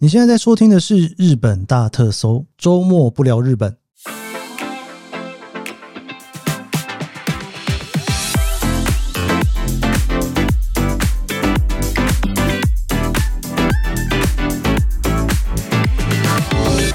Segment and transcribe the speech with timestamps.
[0.00, 3.76] 你现在在收听的是日本大特搜，周末不聊日本。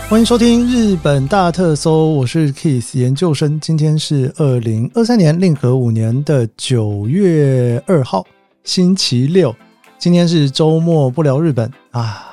[0.08, 3.60] 欢迎收听日本大特搜，我是 Kiss 研究生。
[3.60, 8.26] 今天是二零二三年令和五年的九月二号，
[8.64, 9.54] 星期六。
[10.00, 12.30] 今天是周末不聊日本啊。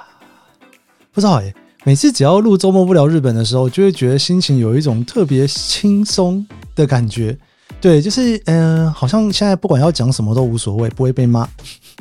[1.12, 1.52] 不知道哎，
[1.84, 7.36] 每次只要录周末不聊日本的时候，就会觉得心情有一种特别轻松的感觉。
[7.80, 11.48] 对，就是嗯，好像现在不管要讲什么都无所谓，不会被骂。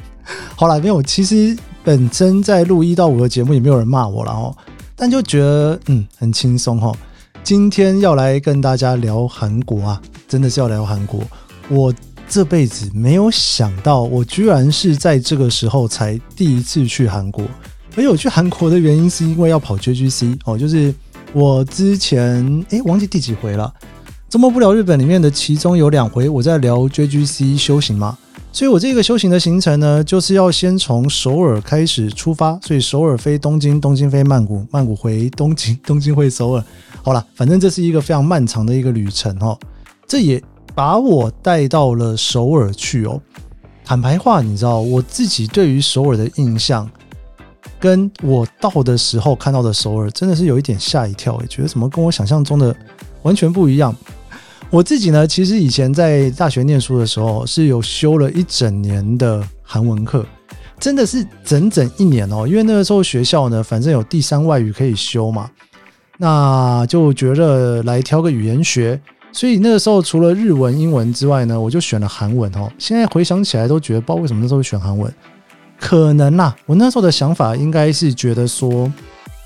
[0.56, 4.56] 好了，没有，其实本身在录一到五的节目也没有人骂我了哦。
[4.96, 6.92] 但就觉得嗯很轻松哈，
[7.44, 11.22] 今天要来跟大家聊韩国啊，真的是要聊韩国。
[11.70, 11.94] 我
[12.28, 17.44] 这辈子没有想到，我居然是在这个时候才第一次去韩国。
[17.96, 20.94] 而我去韩国的原因是因为要跑 JGC 哦，就是
[21.34, 23.74] 我之前诶忘记第几回了，
[24.30, 28.18] 周末不聊日本里面的其中有两回我在聊 JGC 修行嘛。
[28.52, 36.64] 所以我这个修行的行程呢，就是要先从首尔开始出发，所以首尔飞东京，东京飞曼谷，曼谷回东京， 东京回首尔。
[37.04, 39.58] 好了，反正这是一个非常漫长的一个旅程哦。
[40.08, 40.42] 这也
[40.74, 43.22] 把我带到了首尔去哦。
[43.86, 46.90] 坦白话，你知道我自己对于首尔的印象，
[47.80, 52.76] 跟我到的时候看到的首尔，真的是有一点吓一跳诶，觉得怎么跟我想象中的
[53.22, 53.96] 完全不一样。
[54.70, 60.24] 我自己呢，其实以前在大学念书的时候是有修了一整年的韩文课，
[60.80, 62.48] 真的是整整一年哦。
[62.48, 65.50] 因为那个时候学校呢，反正有第三外语可以修嘛，
[66.18, 69.00] 那就觉得来挑个语言学。
[69.32, 72.68] 所以那个时候除了日文、英文之外呢，我就选了韩文哦。
[72.78, 75.12] 现在回想起来都觉得，不知道为什么那时候选韩文，
[75.80, 78.92] 可能啦，我那时候的想法应该是觉得说，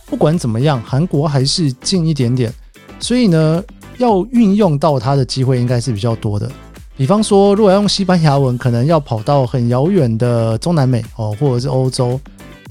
[0.08, 2.54] 不管怎么样，韩国还是近一点点，
[3.00, 3.64] 所以呢。
[4.00, 6.52] 要运用到它的机会应该是比较多的，
[6.98, 12.20] 比方说，如果要用西班牙文，可能要跑到很遥远的中南美哦，或者是欧洲；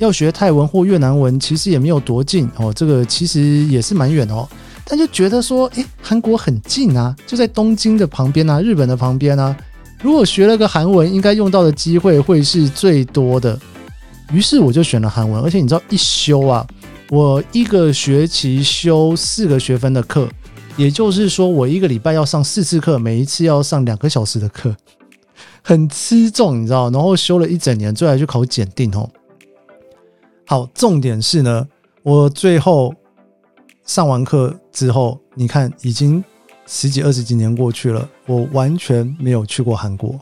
[0.00, 4.46] 要学泰文或越南文，其实也没有多近哦，这个其实也是蛮远哦。
[4.84, 9.56] 但就觉得说，诶，韩国很近啊，就在东京的旁边啊，日本的旁边啊。
[10.02, 13.58] 如果学了个韩文，应该用到的机会会是最多的。
[14.32, 16.66] 于是我就选了韩文，而且你知道，一修啊，
[17.10, 20.28] 我一个学期修四个学分的课。
[20.76, 24.74] 也就是说，我一个礼拜要上四次课，每一次要上两个小时的课，
[25.62, 26.88] 很吃重，你知道？
[26.88, 29.06] 然后修了一整年，最后去考检定哦。
[30.46, 31.69] 好，重点是呢，
[32.02, 32.94] 我最后
[33.84, 36.24] 上完课之后，你看已经
[36.66, 40.18] 十几二十几年过去了，我完全没有去过韩国。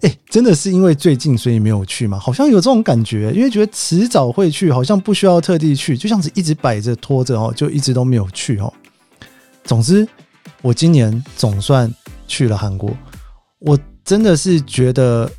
[0.00, 2.18] 哎，真的是因为最近所以没有去吗？
[2.18, 8.70] 好像有这种感觉，因为觉得迟早会去，好像不需要特地去，就像是一直摆着拖着哦，就一直都没有去哦。
[9.62, 10.06] 总之，
[10.60, 11.90] 我今年总算
[12.26, 12.94] 去了韩国。
[13.60, 15.30] 我真的是觉得，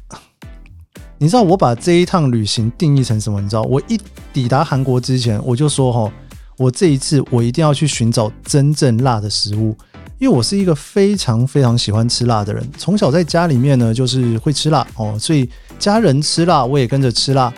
[1.20, 3.40] 你知道，我把这一趟旅行定义成什么？
[3.40, 4.00] 你知道，我一
[4.34, 6.12] 抵达韩国之前，我就说哈，
[6.58, 9.76] 我这一次我一定要去寻找真正辣的食物，
[10.20, 12.66] 因为我是一个非常非常喜欢吃辣的人。
[12.78, 17.54] 从小在家里面呢，就是会吃辣哦，所以家人吃辣，我也跟着吃辣。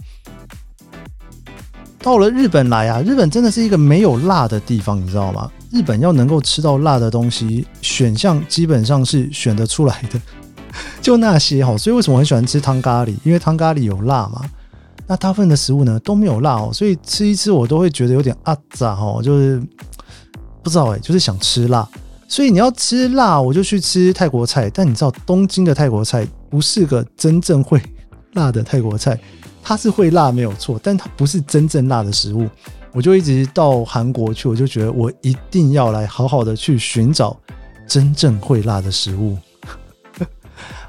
[2.00, 5.52] 到了日本来啊，日本真的是一个没有辣的地方，你知道吗？
[5.72, 10.20] 日本要能够吃到辣的东西，选项基本上是选得出来的，
[11.02, 11.78] 就那些哈。
[11.78, 13.16] 所以为什么很喜欢吃汤咖喱？
[13.24, 14.42] 因为汤咖喱有辣嘛。
[15.08, 19.60] 那大部分的食物呢都没有辣哦，所以吃一吃我都会觉得有点啊咋哈，就是
[20.62, 21.88] 不知道哎，就是想吃辣。
[22.28, 24.70] 所以你要吃辣，我就去吃泰国菜。
[24.70, 27.82] 但你知道东京的泰国菜不是个真正会
[28.34, 29.18] 辣的泰国菜，
[29.64, 32.50] 它是会辣没有错，但它不是真正辣的食物。
[32.92, 37.38] 我就一直到韩国去，我就觉得我一定要来好好的去寻找
[37.88, 39.38] 真正会辣的食物。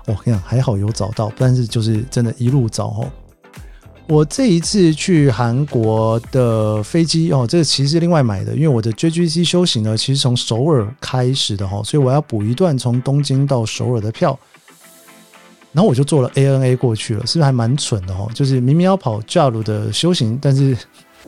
[0.07, 3.09] 我跟你讲，还好有找到，但是就是真的一路找哦。
[4.09, 14.39] 我这一次去韩国的飞机哦，这个其实是另外买的，因为我的 JGC 修行呢，其实从首尔开始的哈，所以我要补一段从东京到首尔的票。
[15.73, 18.27] 然后我就坐了 ANA 过去了，是不是还蛮蠢的哈？
[18.35, 20.77] 就是明明要跑 JAL 的修行，但是。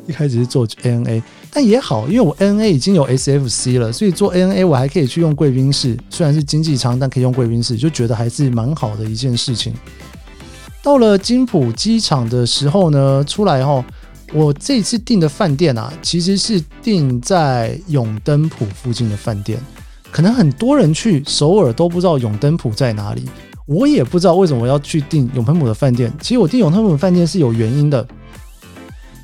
[0.07, 1.23] 一开始是做 ANA，
[1.53, 9.75] 但也好，因为我 ANA 已经有 SFC 了，所以做 ANA 我还可以去用贵宾室，虽然是经济舱，但可以用贵宾室，就觉得还是蛮好的一件事情。
[10.83, 13.85] 到了金浦机场的时候呢，出来后，
[14.33, 19.61] 我这次订的饭店啊，其实是订在永登浦附近的饭店。
[20.11, 23.29] 可能很多人去首尔都不知道永登浦在哪里，
[23.67, 26.11] 我也不知道为什么我要去订永登浦的饭店。
[26.21, 28.07] 其实我订永登浦饭店是有原因的。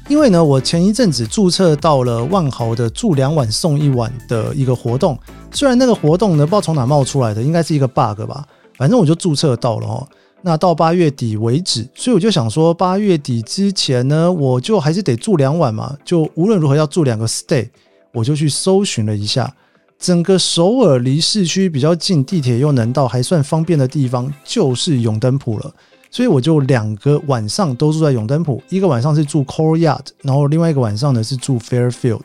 [0.08, 5.18] 因为呢，我前一阵子注册到了万豪的住两晚送一晚的一个活动，
[5.50, 8.44] 虽然那个活动呢不知道从哪冒出来的，应该是一个 bug 吧，
[8.76, 10.06] 反正我就注册到了哦。
[10.46, 17.68] 那到八月底为止，所以我就想说，八月底之前呢，我就还是得住两晚嘛，就无论如何要住两个 stay，
[18.12, 19.52] 我就去搜寻了一下，
[19.98, 25.74] 整个首尔离市区比较近，地铁又能到，还算方便的地方就是永登浦了。
[26.12, 32.22] 所以我就两个晚上都住在永登浦，一个晚上是住 Courtyard，然后另外一个晚上呢是住 Fairfield。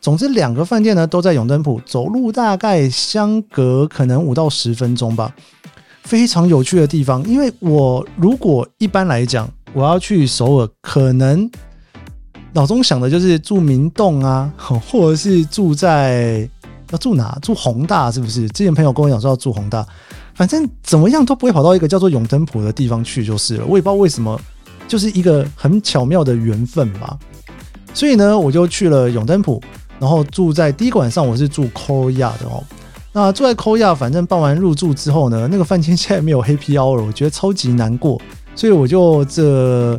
[0.00, 5.34] 总之两个饭店呢都在永登浦，走路大概相隔可能五到十分钟吧。
[6.04, 11.50] 非常有趣的地方，因为我如果一般来讲我要去首尔，可能
[12.52, 16.48] 脑中想的就是住明洞啊， 或者是住在
[16.90, 17.36] 要住哪？
[17.42, 18.48] 住宏大是不是？
[18.50, 19.84] 之前朋友跟我讲说要住宏大。
[20.34, 23.64] 反正怎么样都不会跑到一个叫做永登浦的地方去就是了。
[23.64, 24.40] 我也不知道为什么，
[24.88, 27.16] 就是一个很巧妙的缘分吧。
[27.94, 29.62] 所以呢，我就去了永登浦，
[30.00, 32.62] 然后住在第一个晚上，我是住 Korea 的哦。
[33.16, 38.20] 那住在 Korea，反正办完入住之后呢，那个饭店现在没有黑皮 hour，我觉得超级难过。
[38.56, 39.98] 所以我就这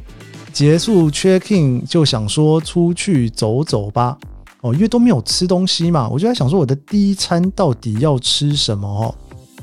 [0.51, 4.17] 结束 check in 就想说出去走走吧。
[4.59, 9.15] 哦，因为都没有吃东西嘛，我就在想说我的第一餐到底要吃什么哦。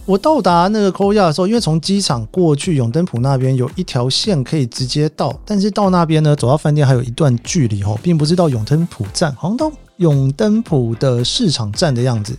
[0.06, 12.34] 我到达那个科亚的时候，因为从机场过去永登浦那边有一条线可以直接到，但是到那边呢，走到饭店还有一段距离哦，并不是到永登浦站，好像到永登浦的市场站的样子。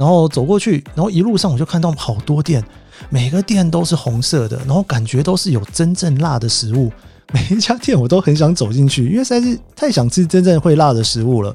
[0.00, 2.64] 然后走过去，然后一路上我就看到好多店，
[3.10, 6.90] 每个店都是红色的，然后感觉都是有真正辣的食物。
[7.34, 11.54] 每一家店我都很想走进去，因为实在是太想吃真正会辣的食物了。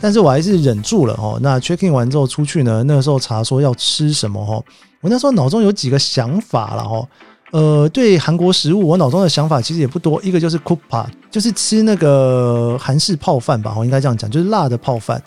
[0.00, 1.38] 但是我还是忍住了哦。
[1.40, 4.62] 那 checking 完之后出去呢，那个时候查说要吃什么哦。
[5.00, 7.08] 我那时候脑中有几个想法了哦。
[7.52, 10.20] 呃，对韩国食物，我脑中的想法其实也不多。
[10.22, 15.22] 一个就是 kupa，就是吃那个韩式泡饭吧，我应该这样讲，就是辣的泡饭。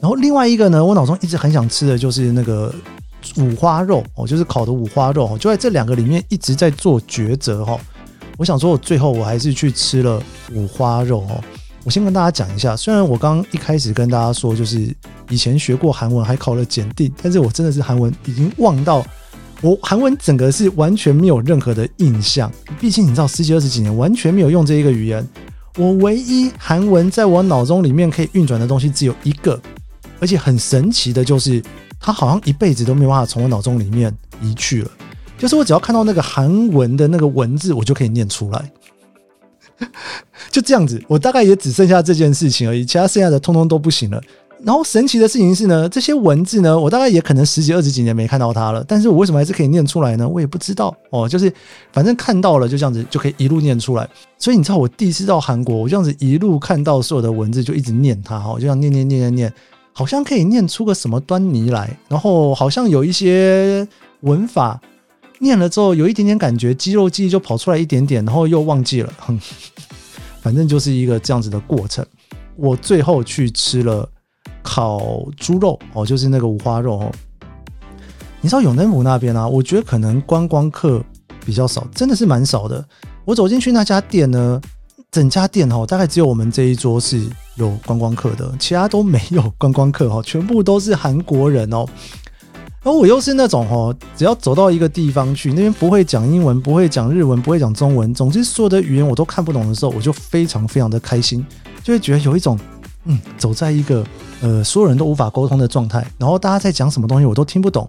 [0.00, 2.72] 然后另外一个呢，我脑中一直很想吃的就是那个
[3.38, 5.36] 五花肉哦，就是烤的五花肉。
[5.38, 7.78] 就在这两个里面一直在做抉择哈。
[8.36, 10.22] 我想说，我最后我还是去吃了
[10.52, 11.42] 五花肉哦。
[11.84, 14.94] 我先跟大家讲一下，虽然我刚一开始跟大家说，就是
[15.30, 19.04] 以前学过韩文，还考了检定，但是我真的是韩文已经忘到
[19.62, 22.50] 我韩文整个是完全没有任何的印象。
[22.80, 25.26] 毕竟你知道，十几二十几年完全没有用这一个语言，
[25.78, 29.60] 我唯一韩文在我脑中里面可以运转的东西只有一个，
[30.18, 31.62] 而且很神奇的就是，
[32.00, 34.90] 它好像一辈子都没有办法从我脑中里面移去了。
[35.38, 38.72] 就是我只要看到那个韩文的那个文字，我就可以念出来。
[40.50, 44.20] 就这样子，我大概也只剩下这件事情而已，其他剩下的通通都不行了。
[44.64, 50.28] 然后神奇的事情是呢，这些文字呢，我大概也可能十几二十几年没看到它了，但是我为什么还是可以念出来呢？
[50.28, 51.52] 我也不知道哦，就是
[51.92, 54.08] 反正看到了就这样子就可以一路念出来。
[54.38, 59.52] 所以你知道我第一次到韩国，我这样子一路看到所有的文字就一直念它哈，就这样念念念念念，
[59.92, 63.86] 好像可以念出个什么端倪来，然后好像有一些
[64.20, 64.80] 文法。
[65.40, 69.12] 念了之后有一点点感觉，肌肉记忆就跑出来一点点，然后又忘记了。
[69.18, 69.36] 哼，
[70.40, 72.06] 反正就是一个这样子的过程。
[72.54, 74.08] 我最后去吃了
[74.62, 77.12] 烤猪肉哦，就是那个五花肉哦。
[78.40, 81.02] 你知道永登浦那边啊，我觉得可能观光客
[81.44, 82.84] 比较少，真的是蛮少的。
[83.24, 84.60] 我走进去那家店呢，
[85.10, 87.24] 整家店哦，大概只有我们这一桌是
[87.56, 91.86] 有观光客的，其他都没有观光客哦，全部都是韩国人哦。
[92.84, 101.46] 而我又是那种哦，只要走到一个地方去，那边不会讲英文，不会讲日文，不会讲中文，总之所有的语言我都看不懂的时候，我就非常非常的开心，
[101.84, 102.58] 就会觉得有一种
[103.04, 104.04] 嗯，走在一个
[104.40, 107.88] 呃所有人都无法沟通的状态，然后大家在讲什么东西我都听不懂，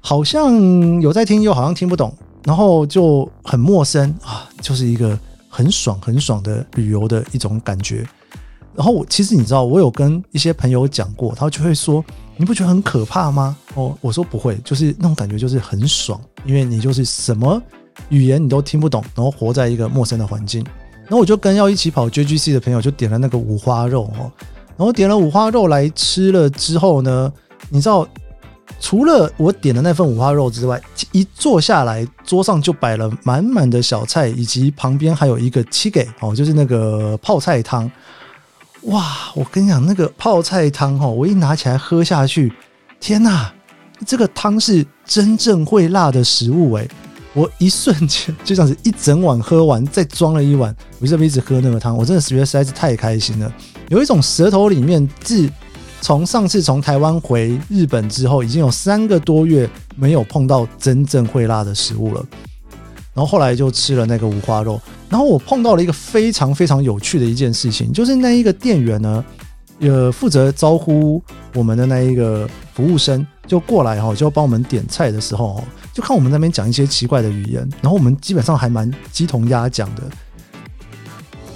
[0.00, 2.12] 好像有在听，又好像听不懂，
[2.44, 8.06] 然后就很陌生啊，就是一个很爽很爽的旅游的一种感觉。
[8.74, 12.04] 然后我其实你知道，我有跟一些朋友讲过，他就会说。
[12.40, 13.56] 你不觉得很可怕吗？
[13.74, 17.60] 哦，我说不会，就是那种感觉，就是很爽，因为你就是什么
[18.10, 20.64] 语言你都听不懂，然后活在一个陌生的环境。
[21.08, 24.30] 然后我就跟要一起跑 JGC 的朋友就点了那个五花肉哦，
[24.76, 27.32] 然后点了五花肉来吃了之后呢，
[27.70, 28.06] 你知道，
[28.78, 30.80] 除了我点的那份五花肉之外，
[31.12, 37.90] 一坐下来桌上就摆了满满的小菜，以及旁边还有一个七给哦，就是那个泡菜汤。
[38.82, 39.02] 哇，
[39.34, 42.52] 我跟你讲，那个泡菜汤哈，我一拿起来喝下去，
[43.00, 43.50] 天哪，
[44.06, 46.88] 这个汤是真正会辣的食物诶。
[47.38, 53.54] 我一瞬间就这样子一整碗喝完，再装了一碗，我就一直喝那个汤，我真的觉得实在是太开心了。
[53.90, 55.48] 有一种舌头里面自
[56.00, 62.26] 从上次从台湾回日本之后，已经有三个多月没有碰到真正会辣的食物了。
[63.14, 64.80] 然后后来就吃了那个五花肉。
[65.08, 69.24] 然后我碰到了一个非常非常有趣的一件事情，就是那一个店员呢，
[69.78, 71.22] 呃，负责招呼
[71.54, 80.02] 我们的那一个服务生就过来哈，就帮我们点菜的时候，就看我们那边讲一些奇怪的语言，然后我们基本上还蛮鸡同鸭讲的。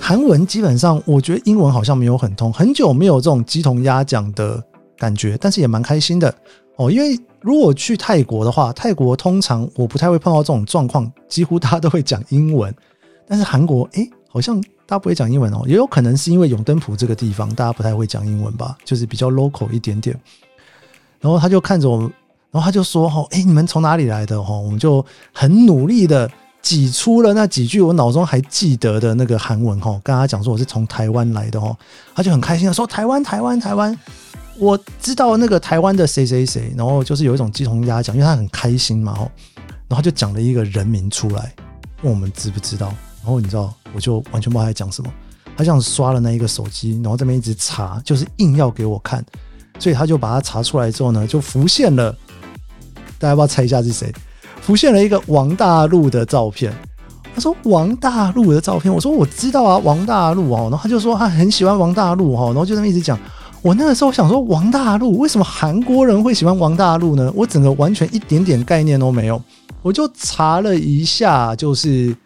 [0.01, 4.61] 韩文基本上，我觉得英文好像没有很通，很久没有这种鸡同鸭讲的
[4.97, 6.35] 感觉，但是也蛮开心的
[6.77, 6.91] 哦。
[6.91, 12.75] 因为如果去泰国的话，泰国通常我不太会碰到这种状况，几乎大家都会讲英文。
[13.29, 20.19] 但是韩国，诶，好像大家不会讲英文哦，也有可能是因为永登浦这个地方大家不太会讲英文吧，就是比较 local 一点点。
[21.23, 22.13] 然后他就看着我们，
[22.51, 24.43] 然后他就说：“哈，诶，你们从哪里来的？
[24.43, 25.03] 哈，我们就
[25.33, 26.31] 很努力的。”
[26.63, 31.77] 挤出了那几句我脑中还记得的那个韩文哈，跟他讲说我是从台湾来的哈，
[32.15, 33.99] 他就很开心的说台湾台湾台湾，
[34.61, 39.29] 我知道那个台湾的谁谁谁，然后就是有一种鸡同鸭讲，因为他很开心嘛哈，
[39.89, 41.53] 然后他就讲了一个人名出来，
[42.03, 45.13] 问我们知不知道，然后你知道我就完全不知道他在讲什么，
[45.57, 49.25] 他这样刷了那一个手机，然后这边一直查，就是硬要给我看，
[49.83, 52.13] 所以他就把它查出来之后呢，就浮现了，
[53.19, 54.15] 大家要不要猜一下是谁？
[54.61, 56.73] 浮现了一个王大陆的照片，
[57.35, 63.19] 他说王大陆的照片，我说我知道啊，王大陆哦，然后他就说他很喜欢王大陆哈，然后就那么一直讲。
[63.61, 67.33] 我那个时候想说王大陆为什么韩国人会喜欢王大陆呢？
[67.35, 69.43] 我整个完全一点点概念都没有，
[69.83, 72.17] 我就查了一下，就是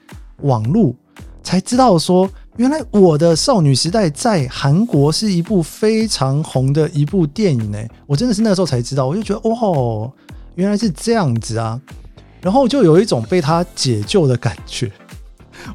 [0.43, 0.95] 网路
[1.43, 7.79] 才知道说，原来我的少女时代在韩国是一部非常红的一部电影呢。
[8.07, 10.11] 我真的是那时候才知道，我就觉得哦，
[10.55, 11.79] 原来是这样子啊。
[12.41, 14.91] 然后就有一种被他解救的感觉。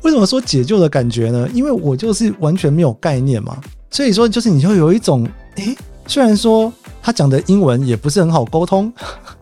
[0.04, 1.48] 为什么说解救的感觉呢？
[1.54, 3.58] 因为我就是完全没有概念嘛，
[3.92, 5.76] 所以说就是你就有一种，诶，
[6.08, 6.72] 虽然说
[7.02, 8.92] 他讲的英文也不是很好沟通，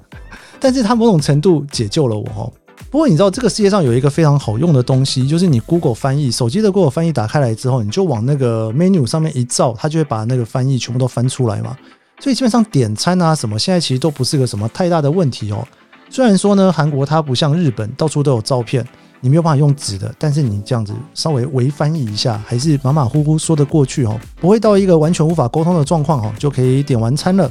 [0.60, 2.51] 但是他某种程度解救了我哦。
[2.91, 11.77] 不过你知道这个世界上有一个非常好用的东西，就是你 Google 翻译，手机的 Google 翻译打开来之后，你就往那个 menu 上面一照，它就会把那个翻译全部都翻出来嘛。
[12.19, 15.65] 所以基本上点餐啊什么，现在其实都不是个什么太大的问题哦。
[16.10, 18.84] 虽然说呢，韩国它不像日本到处都有照片，
[19.22, 27.50] 你没有办法用纸的，但是你这样子稍微微翻译一下，还是马马虎虎说得过去哦，不会到一个完全无法沟通的状况哦，就可以点完餐了。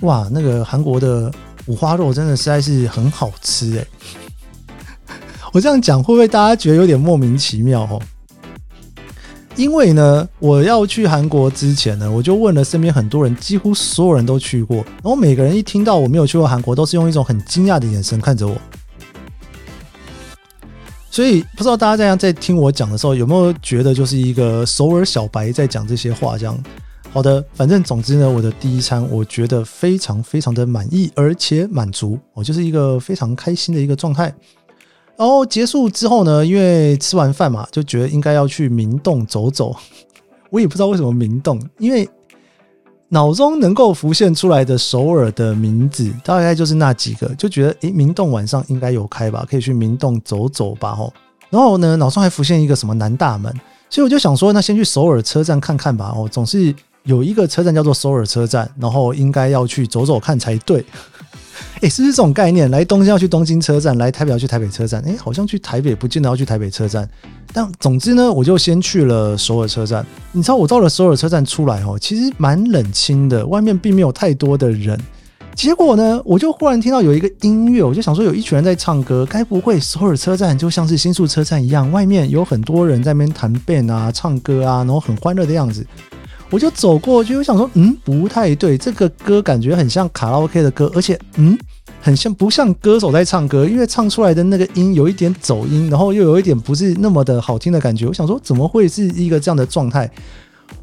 [0.00, 1.32] 哇，那个韩国的
[1.66, 3.86] 五花肉真的实在是很好吃诶。
[5.52, 8.00] 我这样讲会不会大家觉得有点莫名其妙哦？
[9.56, 14.76] 因为呢，我要去韩国之前呢，我就问了身边很多人，几乎所有人都去过。
[14.76, 18.56] 然后每个人一听到我没有去过韩国，都是用一种很惊讶的眼神看着我。
[21.10, 26.38] 所以不知道大家这样在听我讲的时候，有没有觉得就是一个首尔小白在讲这些话？
[26.38, 26.56] 这样
[27.12, 34.32] 好的，反正总之呢，我的第一餐我觉得非常非常的满意，而且满足，我就是一个非常开心的一个状态。
[35.20, 39.76] 然后结束之后呢，因为吃完饭嘛，就觉得应该要去明洞走走。
[40.48, 42.08] 我也不知道为什么明洞，因为
[43.10, 50.94] 脑中能够浮现出来的首尔的名字大概就是那几个，就觉得诶，明洞晚上应该有开吧，可以去明洞走走吧。
[50.94, 51.12] 吼，
[51.50, 53.52] 然后呢，脑中还浮现一个什么南大门，
[53.90, 56.14] 所以我就想说，那先去首尔车站看看吧。
[56.16, 60.82] 哦，总是有一个车站叫做首尔车站，然后应该要去走走看才对。
[61.80, 62.70] 哎，是不是这种概念？
[62.70, 65.02] 来东京要去东京车站，来台北要去台北车站。
[65.06, 67.08] 哎，好像去台北不见得要去台北车站。
[67.52, 70.04] 但总之呢，我就先去了首尔车站。
[70.32, 74.98] 你知道我到了首尔车站出来哦，其实蛮冷清的，外面并没有太多的人。
[75.54, 85.84] 结果呢，我就忽然听到有一个音乐，我就想说有一群人在唱歌，该不会首尔车站就像是新宿车站一样，外面有很多人在那边弹 band 啊、唱歌啊，然后很欢乐的样子。
[86.50, 91.56] 我就走过去，我想说，嗯，不太对，这个歌感觉很像卡拉 OK 的歌，而且，嗯，
[92.00, 98.04] 很像不像歌手在唱歌，因为唱出来的那个音有一点走音，然后又有一点不是那么的好听的感觉。
[98.06, 100.10] 我想说，怎么会是一个这样的状态？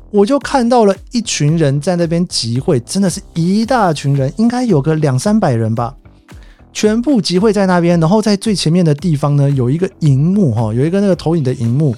[0.10, 5.94] 我就看到了一群人在那边集会，真的是一大群人，应该有个两三百人吧，
[6.72, 8.00] 全部集会在那边。
[8.00, 11.94] 然后在最前面的地方呢，有一个荧幕，哈，有一个那个投影的荧幕。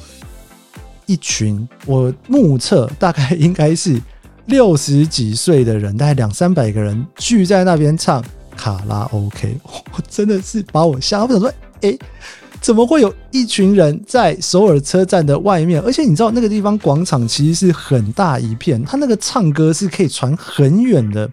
[1.10, 4.00] 一群我目测大概应该是
[4.46, 8.24] 六十几岁的人，大概两三百个人聚在那边唱
[8.56, 11.24] 卡拉 OK， 我真的是把我吓。
[11.24, 11.52] 我想说，
[11.82, 11.98] 哎，
[12.62, 15.82] 怎么会有一群人在首尔车站的外面？
[15.82, 21.28] 而且你知道那个地方广场其实是很大一片，他那个唱歌是可以传很远的。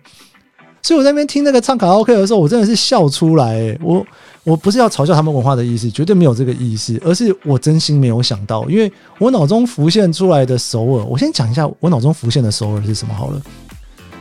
[0.86, 4.06] 所以我在那边听那个唱卡拉 OK 的时候，我真的是笑出来，我。
[4.44, 13.42] 我不是要嘲笑他们文化的意思，绝对没有这个意思，而是我真心没有想到，因为我脑中浮现出来的首尔，我先讲一下我脑中浮现的首尔是什么好了。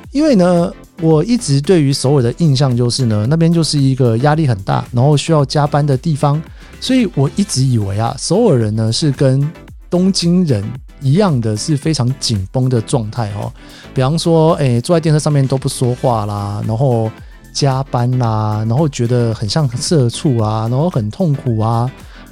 [0.09, 6.41] 因为呢，我一直对于首尔的印象就是呢，那边就是一个压力很大，然后需要加班的地方，
[6.81, 9.47] 所以我一直以为啊，首尔人呢是跟
[9.91, 10.63] 东京人
[11.01, 13.51] 一样的是非常紧绷的状态哦。
[13.93, 17.11] 比方说，哎，坐在电车上面都不说话啦，然后
[17.53, 21.89] 加班啦，然后觉得很像社畜啊，然后很痛苦啊，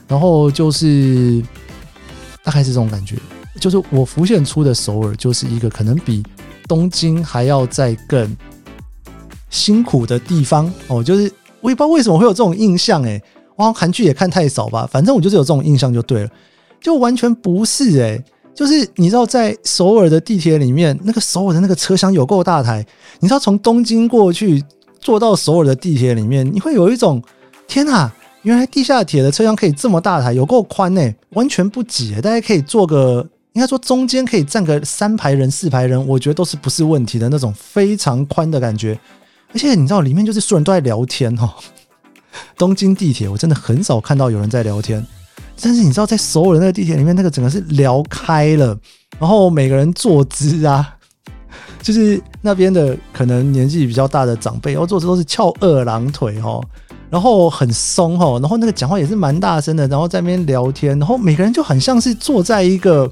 [0.07, 1.41] 然后就是
[2.43, 3.17] 大概是这种感觉。
[3.59, 6.23] 就是我浮现出的首尔，就是一个可能比
[6.67, 8.35] 东京还要再更
[9.49, 11.03] 辛苦的地方哦。
[11.03, 13.21] 就是我也不知道为什么会有这种印象，诶，
[13.57, 14.85] 哇，韩剧也看太少吧？
[14.91, 16.29] 反正我就是有这种印象就对了，
[16.81, 18.21] 就完全不是诶，
[18.55, 22.85] 就是你知道，在首尔的地铁里面，那个首尔的那个车厢有够大台，
[23.19, 24.63] 你知道从东京过去
[24.99, 27.21] 坐到首尔的地铁里面，你会有一种
[27.67, 28.11] 天哪，
[28.43, 33.27] 原来地下铁的车厢可以这么大台，有够宽呢，完全不挤，大家可以坐个。
[33.55, 38.99] 应该说中间可以站个三排人、四排人，我觉得都是不是问题的那种非常宽的感觉。
[39.53, 41.47] 而且你知道里面就是所有人都在聊天哦。
[42.57, 45.05] 东京地铁我真的很少看到有人在聊天，
[45.61, 48.77] 但是你知道在首尔那个地铁里面，那个整个是聊开了，
[49.19, 50.95] 然后每个人坐姿啊，
[51.81, 56.63] 就是那边的可能年纪比较大的长辈，然后坐姿都是翘二郎腿哦，
[57.09, 63.11] 然后很松哦，然后那个讲话也是蛮大声的，然后在那边聊天，然后每个人就很像是坐在一个。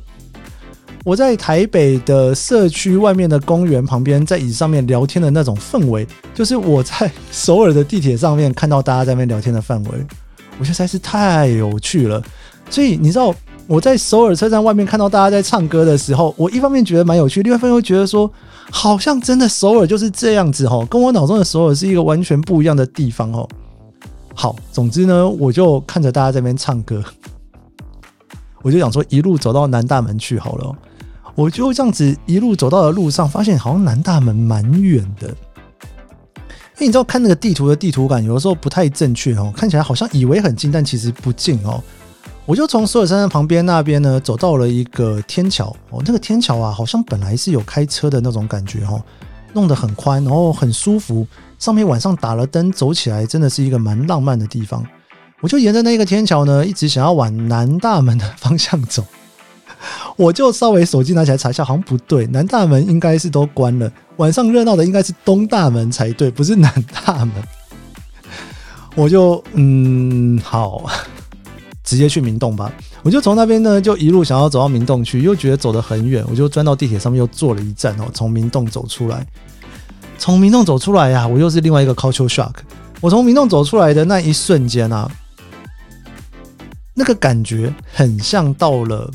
[1.03, 10.05] 我在台北的社区外面的公园旁边，在椅上面聊天的那种氛围，就是我在 首尔的地铁上面看到大家在那边聊天的氛围，
[10.61, 12.21] 我觉得实在是太有趣了。
[12.69, 13.33] 所以你知道
[13.65, 18.31] 我在首尔车站外面看到大家在唱歌的时候，我一方面觉得蛮有趣，另外一方面又觉得说，
[18.69, 23.49] 好像真的首尔就是这样子哦，跟我脑中的首尔是一个完全不一样的地方哦。
[24.35, 27.03] 好，总之呢，我就看着大家在那边唱歌，
[28.61, 30.75] 我就想说一路走到南大门去好了。
[31.33, 35.35] 我就这样子一路走到了路上，发现好像南大门蛮远的。
[36.81, 41.79] 因为你知道看那个地图的地图感，有的时候不太正确哦，看起来好像以为很近，但其实不近哦。
[42.43, 48.99] 我就从索尔山的旁边那边呢，走到了一个天桥哦，那个天桥啊，好像本来是有开车的那种感觉哦，
[49.53, 51.27] 弄得很宽，然后很舒服，
[51.59, 54.83] 上面晚上打了灯，走起来真的是一个蛮浪漫的地方。
[55.39, 59.05] 我就沿着那个天桥呢，一直想要往南大门的方向走。
[60.15, 63.91] 我就稍微手机拿起来查一下，好像不对，南大门应该是都关了。
[64.17, 66.71] 晚上热闹的应该是东大门才对，不是南
[67.05, 67.33] 大门。
[68.95, 70.85] 我就嗯好，
[71.83, 72.71] 直接去明洞吧。
[73.03, 79.25] 我就从那边呢，就一路想要走到明洞去，又觉得走得很远，我就钻到地铁上面又坐了一站哦，从明洞走出来。
[80.17, 82.53] 从明洞走出来呀，我又是另外一个 culture shock。
[82.99, 85.09] 我从明洞走出来的那一瞬间啊，
[86.93, 89.09] 那个感觉很像到了。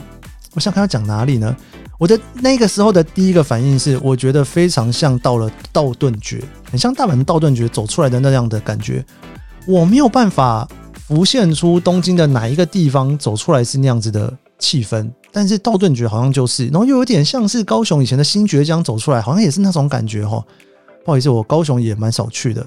[0.57, 1.55] 我想看他讲哪里呢？
[1.99, 9.05] 我的那个时候的第一个反应是，我觉得非常像到了道顿崛，很像大阪的道顿崛走出来的那样的感觉。
[9.67, 20.43] 我没有办法浮现出东京的哪一个地方走出来是那样子的气氛，但是道顿崛好像就是，然后又有点像是高雄以前的新崛江走出来，好像也是那种感觉哈。
[21.05, 22.67] 不好意思，我高雄也蛮少去的。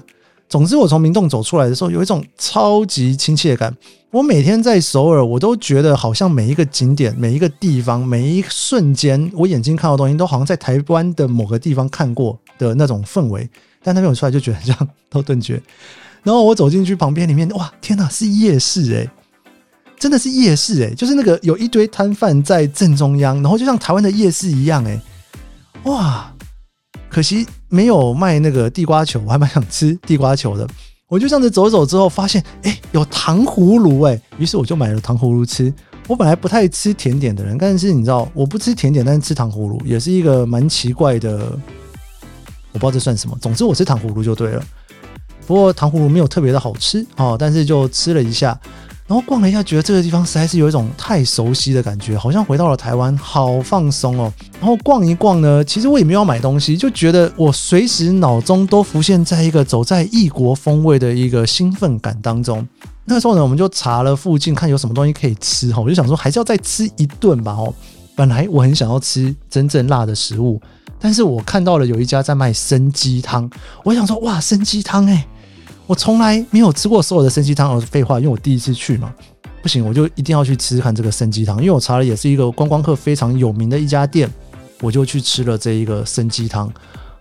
[0.50, 3.74] 总之，我从明洞走出来的时候，有一种超级亲切感。
[4.10, 13.48] 我每天在首尔，我都觉得好像每一个景点、每一个地方、每一瞬间，我眼睛看到东西，都好像在台湾的某个地方看过的那种氛围。
[13.80, 14.76] 但那边我出来就觉得像
[15.08, 15.62] 都顿觉。
[16.24, 19.08] 然后我走进去旁边里面，哇，天哪，是夜市诶，
[20.00, 25.00] 真的是夜市诶，就是那个有一堆摊贩在正中央，然后就像台湾的夜市一样诶，
[25.84, 26.29] 哇，
[27.10, 27.46] 可惜。
[27.72, 30.66] 没有卖那个地瓜球，我还蛮想吃地瓜球的。
[31.08, 35.72] 我就这样子走走之后，发现哎有糖葫芦哎，于是我就买了糖葫芦吃。
[36.08, 41.56] 我本来不太吃甜点的人，但是你知道我不吃甜点，但是吃糖葫芦也是一个蛮奇怪的。
[42.72, 44.64] 我不知道这算什么，总之我吃糖葫芦就对了。
[45.46, 48.58] 不过糖葫芦没有特别的好吃哦，但是就吃了一下。
[49.10, 54.32] 然后逛了一下，觉得这个地方实在是有一种太熟悉的感觉，好像回到了台湾，好放松哦。
[54.60, 62.64] 然后逛一逛呢，其实我也没有买东西，就觉得我随时脑中都浮现在一个走在异国风味的一个兴奋感当中。
[63.04, 67.74] 那时候呢，我们就查了附近看有什么东西可以吃哈，我就想说还是要再吃一顿吧哦。
[68.14, 70.62] 本来我很想要吃真正辣的食物，
[71.00, 73.50] 但是我看到了有一家在卖生鸡汤，
[73.82, 75.26] 我想说哇，生鸡汤哎。
[75.90, 79.12] 我从来没有吃过所有的生鸡汤，而是废话，因为我第一次去嘛，
[79.60, 84.30] 不行，我就一定要去吃看这个生鸡汤，因为我查了也是一个观光客非常有名的一家店，
[84.82, 86.72] 我就去吃了这一个生鸡汤，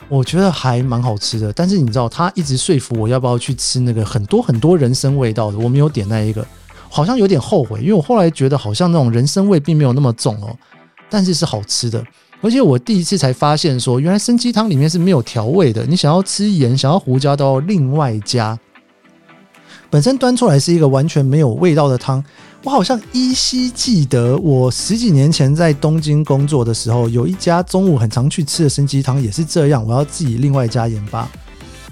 [0.08, 1.52] 我觉得还蛮好吃的。
[1.52, 6.46] 但是你知道，他一直说服我要不要去吃那个很多很多人参味道的，我没有点那一个，
[6.92, 10.56] 好像有点后悔，因为我后来觉得好像那种人参味并没有那么重哦，
[11.10, 12.06] 但是是好吃的。
[12.42, 18.58] 而且我第一次才发现，说原来生鸡汤里面是没有调味的，你想要吃盐、想要胡椒都要另外加。
[19.90, 22.24] 本身端出来是一个完全没有味道的汤。
[22.64, 31.30] 我好像依稀记得，我十几年前在东京工作的时候，有一家中午很常去吃的参鸡汤也是这样，我要自己另外加盐巴。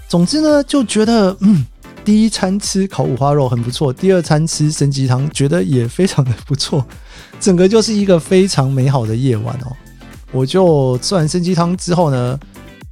[0.07, 1.65] 总之呢，就觉得嗯，
[2.05, 6.85] 第一餐吃烤五花肉很不错，第二餐吃参鸡汤觉得也非常的不错，
[7.39, 9.71] 整个就是一个非常美好的夜晚哦。
[10.37, 12.39] 我就吃完参鸡汤之后呢，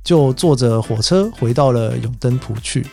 [0.04, 2.84] 就坐着火车回到了永登浦去。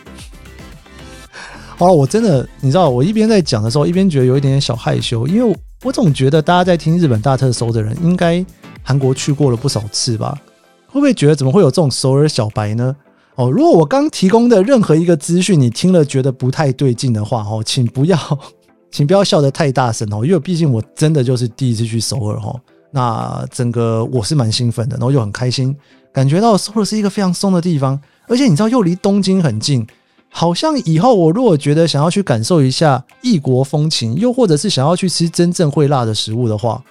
[1.75, 8.45] 好了，我真的，你知道，我一边在讲的时候，一边觉得有一点点小害羞，因为我总觉得大家在听日本大特搜的人，应该
[8.83, 10.39] 韩国去过了不少次吧？
[10.87, 12.95] 会不会觉得怎么会有这种首尔小白呢？
[13.35, 18.17] 哦，如果我刚提供的任何一个资讯你听了觉得不太对劲的话，哦，请不要，
[18.91, 22.61] 请不要笑得太大声哦，因为毕竟我真的就是第一次去首尔哦，
[22.95, 25.75] 那整个我是蛮兴奋的，然后又很开心，
[26.13, 29.85] 感觉到首尔是一个非常松的地方，而且你知道又离东京很近。
[30.29, 36.83] 好像以后我如果觉得想要去感受一下异国风情，又或者是想要去吃真正会辣的食物的话，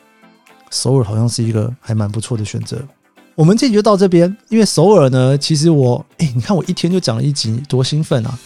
[0.70, 2.78] 首尔好像是一个还蛮不错的选择。
[3.34, 8.38] 我们这集就到这边，因为首尔呢，其实我哎，你看我一天就讲了一集，多兴奋啊！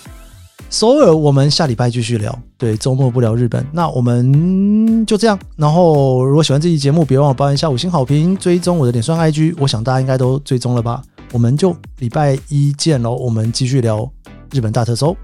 [0.68, 2.36] 首尔，我们下礼拜继续聊。
[2.58, 5.38] 对，周末不聊日本，那我们就这样。
[5.56, 11.02] 然后如果喜欢这期节目，别忘了帮一下五星好评，追踪我的脸算 IG，我想大家应该都追踪了吧？
[11.32, 14.10] 我们就礼拜一见喽，我们继续聊。
[14.52, 15.16] 日本大特搜。